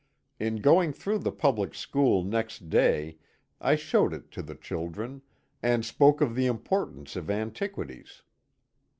In 0.39 0.61
going 0.61 0.93
through 0.93 1.19
the 1.19 1.31
public 1.31 1.75
school 1.75 2.23
next 2.23 2.71
day 2.71 3.19
I 3.59 3.75
showed 3.75 4.15
it 4.15 4.31
to 4.31 4.41
the 4.41 4.55
children, 4.55 5.21
and 5.61 5.85
spoke 5.85 6.21
of 6.21 6.33
the 6.33 6.47
importance 6.47 7.15
of 7.15 7.29
antiquities. 7.29 8.23